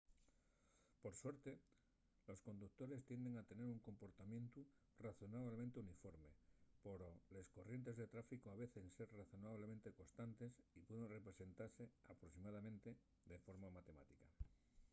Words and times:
por 1.03 1.13
suerte 1.15 1.59
los 2.25 2.41
conductores 2.41 3.05
tienden 3.05 3.37
a 3.37 3.43
tener 3.43 3.67
un 3.69 3.77
comportamientu 3.87 4.61
razonablemente 5.05 5.79
uniforme 5.85 6.31
poro 6.85 7.09
les 7.35 7.47
corrientes 7.57 7.95
de 7.99 8.11
tráficu 8.13 8.45
avecen 8.49 8.85
ser 8.97 9.07
razonablemente 9.21 9.93
constantes 9.99 10.51
y 10.77 10.81
pueden 10.87 11.07
representase 11.17 11.83
aproximadamente 12.13 12.89
de 13.29 13.37
forma 13.45 13.69
matemática 13.77 14.25